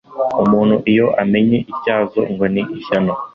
Umuntu 0.43 0.75
iyo 0.91 1.07
amennye 1.21 1.57
ityazo, 1.71 2.19
ngo 2.31 2.45
ni 2.53 2.61
ishyano 2.79 3.13